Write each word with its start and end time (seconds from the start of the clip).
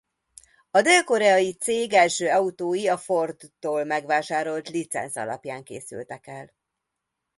A 0.71 0.81
dél-koreai 0.81 1.53
cég 1.53 1.93
első 1.93 2.27
autói 2.29 2.87
a 2.87 2.97
Fordtól 2.97 3.83
megvásárolt 3.83 4.69
licenc 4.69 5.15
alapján 5.15 5.63
készültek 5.63 6.27
el. 6.27 6.53